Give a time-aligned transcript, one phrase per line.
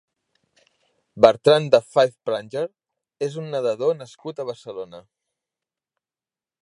[1.25, 2.63] Bertrand de Five Pranger
[3.29, 5.03] és un nedador nascut a Barcelona.